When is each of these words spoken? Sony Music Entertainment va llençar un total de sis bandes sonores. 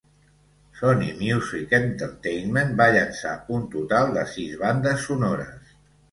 Sony 0.77 1.09
Music 1.17 1.73
Entertainment 1.79 2.73
va 2.79 2.87
llençar 2.95 3.33
un 3.57 3.67
total 3.75 4.09
de 4.15 4.23
sis 4.31 4.55
bandes 4.63 5.05
sonores. 5.11 5.69